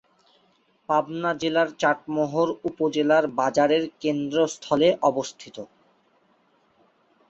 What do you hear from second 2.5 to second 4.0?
উপজেলার বাজারের